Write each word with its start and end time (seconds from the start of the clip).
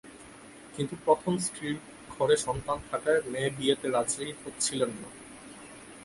কিন্তু 0.75 0.95
প্রথম 1.05 1.33
স্ত্রীর 1.37 1.75
ঘরে 2.09 2.35
সন্তান 2.37 2.77
থাকায় 2.89 3.21
মেয়ে 3.31 3.49
বিয়েতে 3.57 3.87
রাজি 3.89 4.27
হচ্ছিলেন 4.43 4.91
না। 5.01 5.09